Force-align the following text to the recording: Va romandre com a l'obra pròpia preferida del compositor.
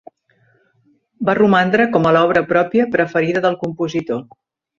Va 1.29 1.35
romandre 1.39 1.85
com 1.97 2.07
a 2.07 2.15
l'obra 2.17 2.43
pròpia 2.55 2.89
preferida 2.97 3.45
del 3.45 3.61
compositor. 3.67 4.27